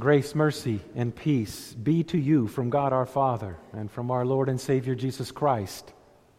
[0.00, 4.48] Grace, mercy, and peace be to you from God our Father and from our Lord
[4.48, 5.92] and Savior Jesus Christ.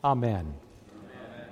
[0.04, 0.54] Amen.
[0.92, 1.48] Amen.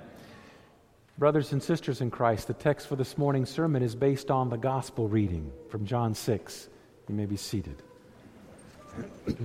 [1.16, 4.58] Brothers and sisters in Christ, the text for this morning's sermon is based on the
[4.58, 6.68] gospel reading from John 6.
[7.08, 7.82] You may be seated.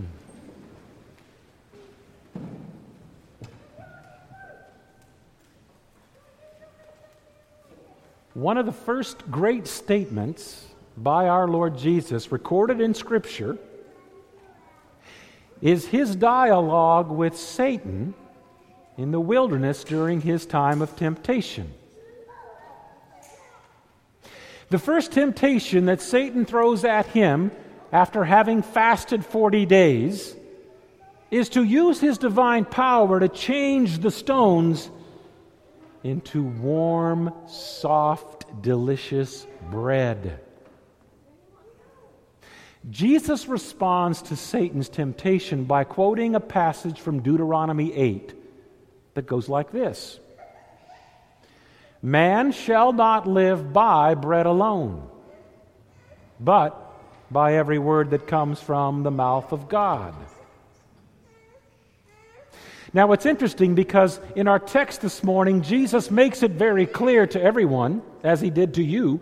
[8.33, 10.65] One of the first great statements
[11.01, 13.57] by our Lord Jesus, recorded in Scripture,
[15.61, 18.13] is his dialogue with Satan
[18.97, 21.71] in the wilderness during his time of temptation.
[24.69, 27.51] The first temptation that Satan throws at him
[27.93, 30.35] after having fasted 40 days
[31.31, 34.91] is to use his divine power to change the stones
[36.03, 40.39] into warm, soft, delicious bread.
[42.89, 48.33] Jesus responds to Satan's temptation by quoting a passage from Deuteronomy 8
[49.15, 50.19] that goes like this
[52.01, 55.09] Man shall not live by bread alone,
[56.39, 56.85] but
[57.29, 60.15] by every word that comes from the mouth of God.
[62.91, 67.39] Now, it's interesting because in our text this morning, Jesus makes it very clear to
[67.39, 69.21] everyone, as he did to you,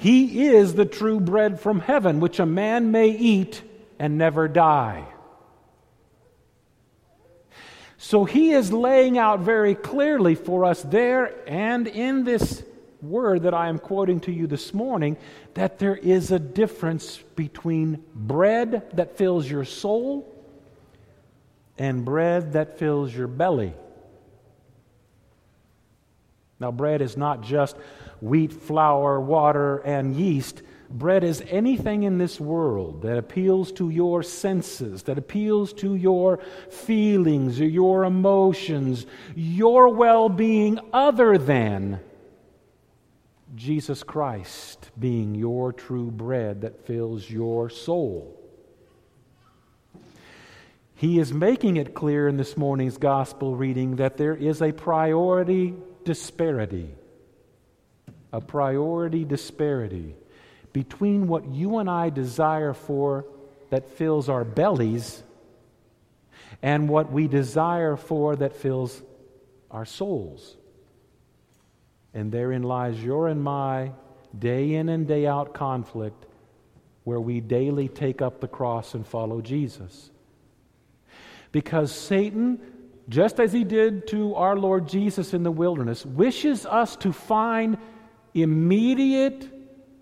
[0.00, 3.60] he is the true bread from heaven, which a man may eat
[3.98, 5.04] and never die.
[7.98, 12.62] So he is laying out very clearly for us there and in this
[13.02, 15.18] word that I am quoting to you this morning
[15.52, 20.34] that there is a difference between bread that fills your soul
[21.76, 23.74] and bread that fills your belly.
[26.60, 27.76] Now, bread is not just
[28.20, 30.62] wheat, flour, water, and yeast.
[30.90, 36.38] Bread is anything in this world that appeals to your senses, that appeals to your
[36.68, 42.00] feelings, your emotions, your well being, other than
[43.54, 48.36] Jesus Christ being your true bread that fills your soul.
[50.94, 55.74] He is making it clear in this morning's gospel reading that there is a priority
[56.10, 56.90] disparity,
[58.32, 60.16] a priority disparity
[60.72, 63.26] between what you and I desire for
[63.70, 65.22] that fills our bellies
[66.62, 69.00] and what we desire for that fills
[69.70, 70.56] our souls.
[72.12, 73.92] And therein lies your and my
[74.36, 76.26] day in and day out conflict
[77.04, 80.10] where we daily take up the cross and follow Jesus.
[81.52, 82.58] Because Satan
[83.10, 87.76] just as he did to our Lord Jesus in the wilderness, wishes us to find
[88.34, 89.48] immediate,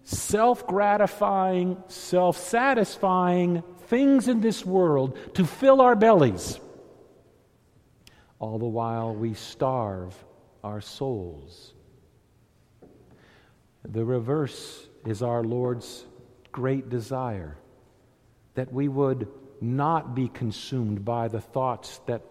[0.05, 6.61] self gratifying, self satisfying things in this world to fill our bellies,
[8.39, 10.15] all the while we starve
[10.63, 11.73] our souls.
[13.89, 16.05] The reverse is our Lord's
[16.53, 17.57] great desire
[18.53, 19.29] that we would
[19.63, 22.23] not be consumed by the thoughts that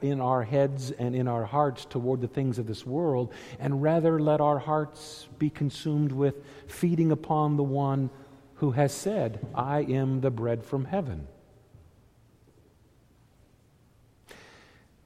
[0.00, 4.20] in our heads and in our hearts toward the things of this world, and rather
[4.20, 8.10] let our hearts be consumed with feeding upon the one
[8.54, 11.26] who has said, I am the bread from heaven.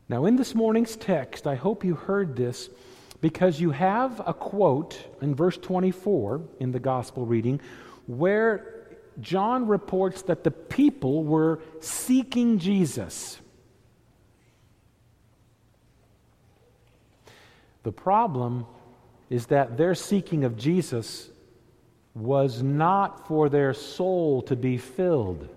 [0.08, 2.68] Now, in this morning's text, I hope you heard this
[3.20, 7.60] because you have a quote in verse 24 in the gospel reading
[8.06, 8.74] where
[9.20, 13.40] John reports that the people were seeking Jesus.
[17.84, 18.66] The problem
[19.30, 21.30] is that their seeking of Jesus
[22.14, 25.48] was not for their soul to be filled.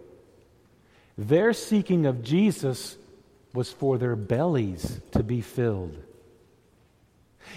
[1.18, 2.98] Their seeking of Jesus
[3.54, 5.98] was for their bellies to be filled.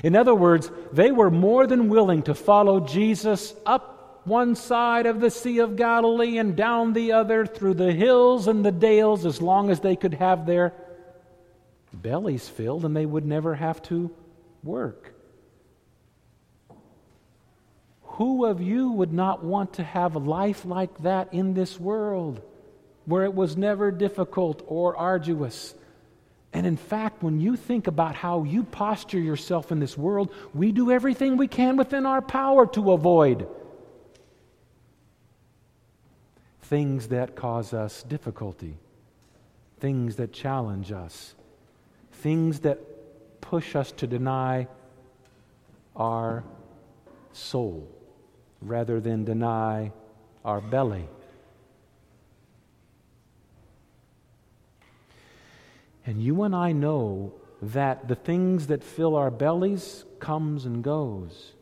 [0.04, 5.20] In other words, they were more than willing to follow Jesus up one side of
[5.20, 9.42] the Sea of Galilee and down the other through the hills and the dales as
[9.42, 10.72] long as they could have their
[11.92, 14.10] bellies filled and they would never have to
[14.62, 15.14] work.
[18.02, 22.42] Who of you would not want to have a life like that in this world
[23.06, 25.74] where it was never difficult or arduous?
[26.52, 30.72] And in fact, when you think about how you posture yourself in this world, we
[30.72, 33.46] do everything we can within our power to avoid
[36.62, 38.76] things that cause us difficulty,
[39.80, 41.34] things that challenge us,
[42.12, 42.78] things that
[43.40, 44.68] push us to deny
[45.96, 46.44] our
[47.32, 47.88] soul
[48.60, 49.92] rather than deny
[50.44, 51.08] our belly.
[56.06, 61.52] And you and I know that the things that fill our bellies comes and goes.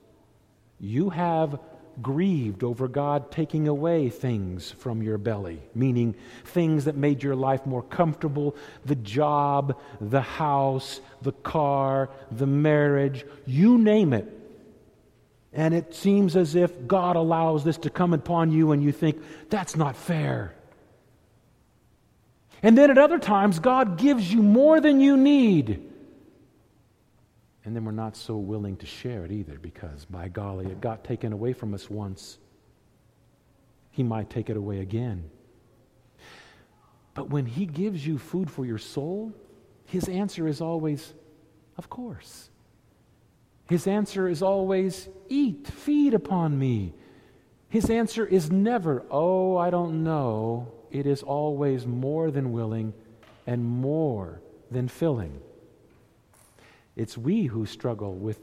[0.81, 1.59] You have
[2.03, 6.15] grieved over God taking away things from your belly, meaning
[6.45, 13.25] things that made your life more comfortable the job, the house, the car, the marriage,
[13.47, 14.27] you name it.
[15.53, 19.21] And it seems as if God allows this to come upon you, and you think,
[19.49, 20.55] that's not fair.
[22.63, 25.88] And then at other times, God gives you more than you need.
[27.69, 31.05] And then we're not so willing to share it either because, by golly, it got
[31.05, 32.39] taken away from us once.
[33.91, 35.29] He might take it away again.
[37.13, 39.35] But when He gives you food for your soul,
[39.85, 41.13] His answer is always,
[41.77, 42.49] Of course.
[43.69, 46.95] His answer is always, Eat, feed upon me.
[47.69, 52.95] His answer is never, Oh, I don't know it is always more than willing
[53.47, 54.41] and more
[54.71, 55.43] than filling.
[56.99, 58.39] It's we who struggle with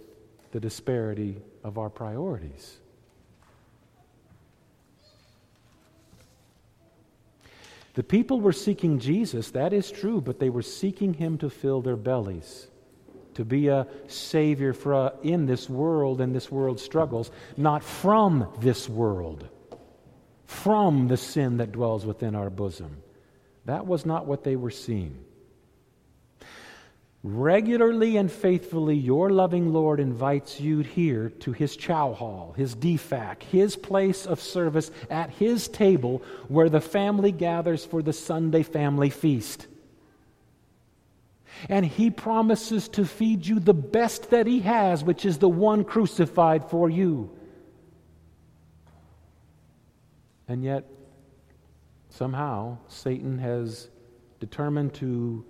[0.52, 2.78] the disparity of our priorities.
[7.94, 11.82] The people were seeking Jesus, that is true, but they were seeking him to fill
[11.82, 12.68] their bellies,
[13.36, 18.52] to be a savior for, uh, in this world and this world's struggles, not from
[18.60, 19.48] this world
[20.46, 22.98] from the sin that dwells within our bosom.
[23.66, 25.24] That was not what they were seeing.
[27.28, 33.42] Regularly and faithfully, your loving Lord invites you here to his chow hall, his DFAC,
[33.42, 39.10] his place of service at his table where the family gathers for the Sunday family
[39.10, 39.66] feast.
[41.68, 45.84] And he promises to feed you the best that he has, which is the one
[45.84, 47.32] crucified for you.
[50.48, 50.86] And yet,
[52.10, 53.90] somehow, Satan has
[54.40, 55.44] determined to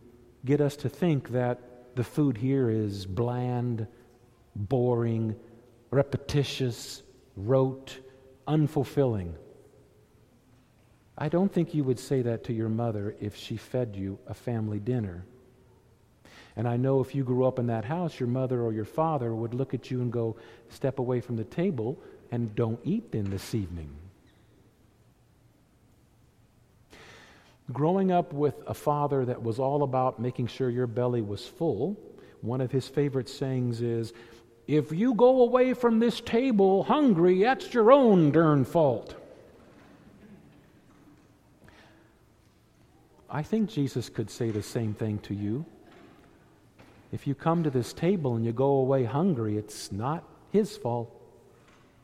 [0.46, 1.60] get us to think that
[1.96, 3.88] the food here is bland,
[4.56, 5.36] boring,
[5.92, 7.02] repetitious,
[7.36, 8.00] rote,
[8.48, 9.34] unfulfilling.
[11.18, 14.34] I don't think you would say that to your mother if she fed you a
[14.34, 15.26] family dinner.
[16.58, 19.34] And I know if you grew up in that house, your mother or your father
[19.34, 20.36] would look at you and go,
[20.70, 21.98] Step away from the table
[22.32, 23.90] and don't eat then this evening.
[27.74, 31.98] Growing up with a father that was all about making sure your belly was full,
[32.42, 34.14] one of his favorite sayings is,
[34.68, 39.16] If you go away from this table hungry, that's your own darn fault.
[43.28, 45.66] I think Jesus could say the same thing to you.
[47.12, 51.12] If you come to this table and you go away hungry, it's not his fault.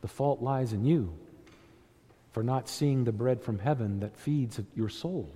[0.00, 1.14] The fault lies in you
[2.32, 5.30] for not seeing the bread from heaven that feeds your soul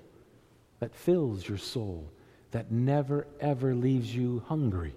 [0.80, 2.10] that fills your soul,
[2.50, 4.94] that never, ever leaves you hungry.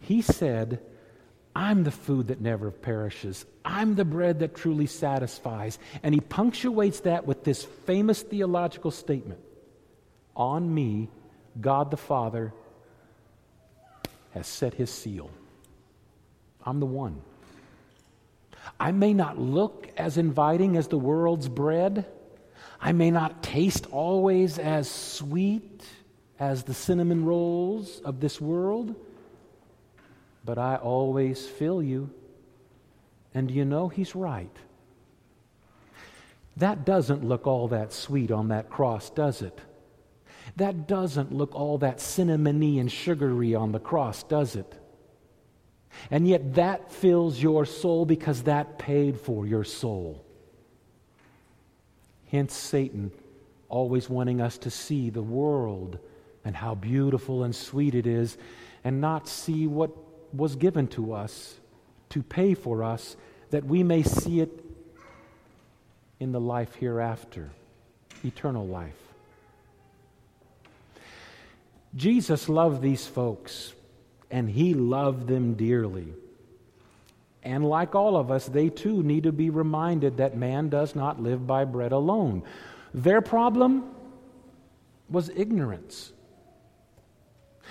[0.00, 0.80] He said,
[1.54, 3.44] I'm the food that never perishes.
[3.64, 5.78] I'm the bread that truly satisfies.
[6.02, 9.40] And he punctuates that with this famous theological statement
[10.34, 11.08] On me,
[11.60, 12.52] God the Father
[14.32, 15.30] has set his seal.
[16.64, 17.20] I'm the one.
[18.80, 22.06] I may not look as inviting as the world's bread.
[22.84, 25.84] I may not taste always as sweet
[26.40, 28.96] as the cinnamon rolls of this world,
[30.44, 32.10] but I always fill you.
[33.34, 34.54] And you know he's right?
[36.56, 39.60] That doesn't look all that sweet on that cross, does it?
[40.56, 44.74] That doesn't look all that cinnamony and sugary on the cross, does it?
[46.10, 50.26] And yet that fills your soul because that paid for your soul.
[52.32, 53.12] Hence, Satan
[53.68, 55.98] always wanting us to see the world
[56.46, 58.38] and how beautiful and sweet it is,
[58.82, 59.90] and not see what
[60.34, 61.54] was given to us
[62.08, 63.16] to pay for us,
[63.50, 64.64] that we may see it
[66.18, 67.50] in the life hereafter,
[68.24, 68.96] eternal life.
[71.94, 73.74] Jesus loved these folks,
[74.30, 76.08] and he loved them dearly.
[77.42, 81.20] And like all of us, they too need to be reminded that man does not
[81.20, 82.44] live by bread alone.
[82.94, 83.84] Their problem
[85.08, 86.12] was ignorance.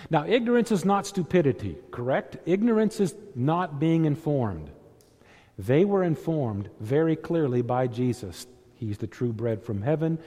[0.10, 2.38] Now, ignorance is not stupidity, correct?
[2.46, 4.70] Ignorance is not being informed.
[5.58, 8.48] They were informed very clearly by Jesus.
[8.76, 10.18] He's the true bread from heaven.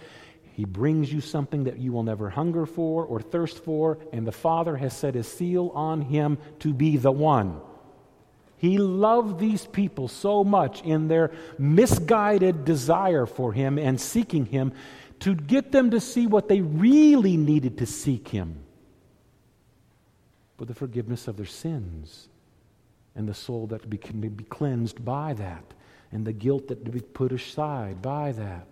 [0.53, 4.33] He brings you something that you will never hunger for or thirst for, and the
[4.33, 7.61] Father has set his seal on him to be the one.
[8.65, 14.73] He loved these people so much in their misguided desire for him and seeking him
[15.21, 18.59] to get them to see what they really needed to seek Him
[20.57, 22.29] for the forgiveness of their sins
[23.15, 25.65] and the soul that can be cleansed by that
[26.13, 28.67] and the guilt that be put aside by that.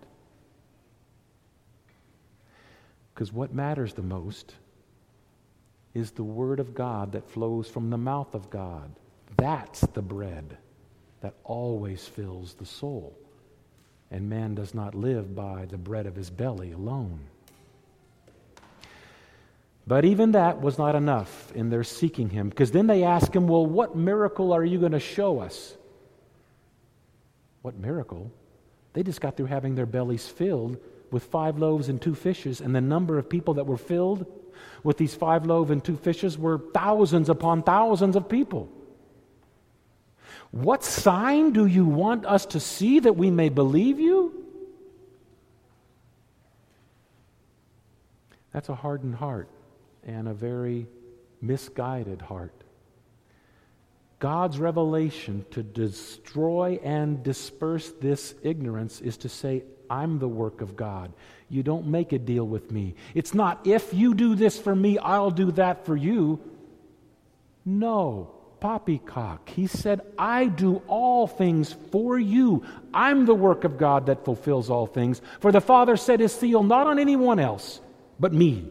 [3.13, 4.55] Because what matters the most
[5.93, 8.91] is the Word of God that flows from the mouth of God.
[9.37, 10.57] That's the bread
[11.21, 13.17] that always fills the soul.
[14.11, 17.21] And man does not live by the bread of his belly alone.
[19.85, 23.47] But even that was not enough in their seeking him, because then they ask him,
[23.47, 25.75] Well, what miracle are you going to show us?
[27.63, 28.31] What miracle?
[28.93, 30.77] They just got through having their bellies filled
[31.11, 34.25] with five loaves and two fishes, and the number of people that were filled
[34.83, 38.69] with these five loaves and two fishes were thousands upon thousands of people.
[40.53, 44.45] What sign do you want us to see that we may believe you?
[48.51, 49.49] That's a hardened heart
[50.05, 50.85] and a very
[51.41, 52.53] misguided heart.
[54.19, 60.75] God's revelation to destroy and disperse this ignorance is to say, I'm the work of
[60.75, 61.13] God.
[61.49, 62.93] You don't make a deal with me.
[63.15, 66.39] It's not, if you do this for me, I'll do that for you.
[67.65, 69.49] No, poppycock.
[69.49, 72.63] He said, I do all things for you.
[72.93, 75.21] I'm the work of God that fulfills all things.
[75.41, 77.81] For the Father set his seal not on anyone else,
[78.21, 78.69] but me.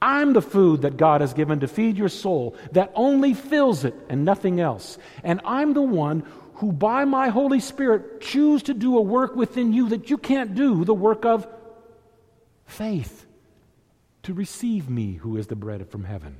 [0.00, 3.94] I'm the food that God has given to feed your soul that only fills it
[4.08, 4.96] and nothing else.
[5.22, 9.74] And I'm the one who, by my Holy Spirit, choose to do a work within
[9.74, 11.46] you that you can't do the work of
[12.64, 13.26] faith
[14.22, 16.38] to receive me, who is the bread from heaven.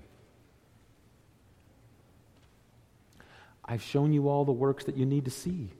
[3.71, 5.71] I've shown you all the works that you need to see.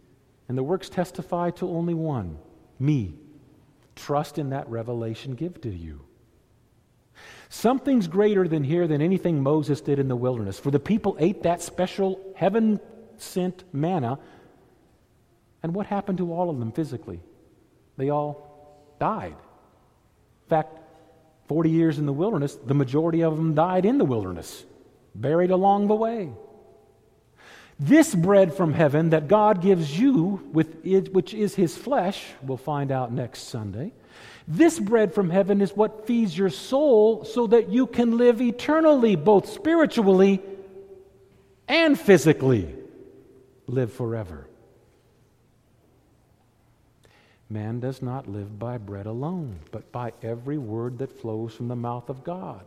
[0.49, 2.39] And the works testify to only one
[2.79, 3.15] me.
[3.97, 6.01] Trust in that revelation give to you.
[7.49, 10.57] Something's greater than here than anything Moses did in the wilderness.
[10.57, 12.79] For the people ate that special heaven
[13.19, 14.21] sent manna.
[15.65, 17.21] And what happened to all of them physically?
[17.97, 19.35] They all died.
[19.35, 20.79] In fact,
[21.49, 24.65] 40 years in the wilderness, the majority of them died in the wilderness,
[25.13, 26.31] buried along the way.
[27.83, 32.59] This bread from heaven that God gives you, with it, which is his flesh, we'll
[32.59, 33.93] find out next Sunday,
[34.47, 39.17] this bread from heaven is what feeds your soul so that you can live eternally,
[39.17, 40.43] both spiritually
[41.69, 42.75] and physically.
[43.67, 44.47] Live forever.
[47.49, 51.77] Man does not live by bread alone, but by every word that flows from the
[51.77, 52.65] mouth of God.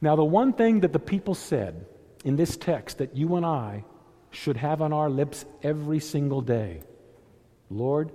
[0.00, 1.86] Now, the one thing that the people said
[2.26, 3.84] in this text that you and I
[4.30, 6.82] should have on our lips every single day
[7.70, 8.12] Lord,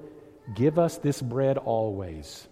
[0.54, 2.48] Give us this bread always.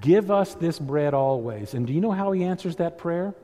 [0.00, 1.74] Give us this bread always.
[1.74, 3.34] And do you know how he answers that prayer?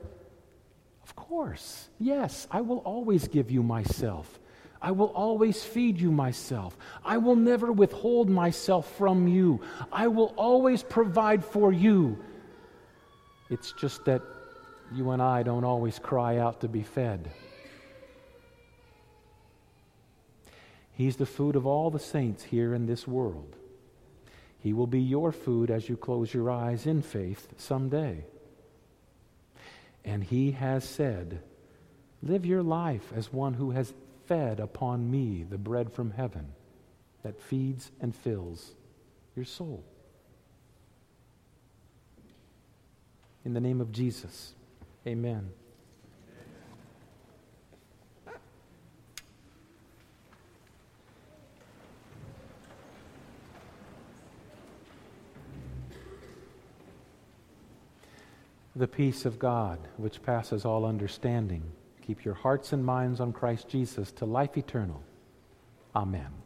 [1.03, 1.89] Of course.
[1.99, 4.39] Yes, I will always give you myself.
[4.81, 6.77] I will always feed you myself.
[7.03, 9.61] I will never withhold myself from you.
[9.91, 12.17] I will always provide for you.
[13.49, 14.21] It's just that
[14.93, 17.29] you and I don't always cry out to be fed.
[20.93, 23.55] He's the food of all the saints here in this world.
[24.59, 28.25] He will be your food as you close your eyes in faith someday.
[30.03, 31.41] And he has said,
[32.21, 33.93] Live your life as one who has
[34.25, 36.47] fed upon me the bread from heaven
[37.23, 38.73] that feeds and fills
[39.35, 39.83] your soul.
[43.45, 44.53] In the name of Jesus,
[45.07, 45.49] amen.
[58.79, 61.61] the peace of God, which passes all understanding.
[62.01, 65.03] Keep your hearts and minds on Christ Jesus to life eternal.
[65.93, 66.38] Amen.